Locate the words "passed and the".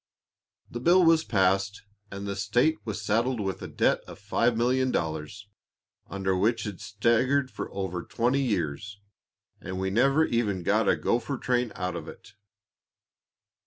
1.23-2.35